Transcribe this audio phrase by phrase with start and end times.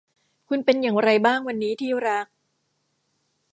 [0.47, 2.27] คุณเป็นอย่างไรบ้างวันนี้ที่รัก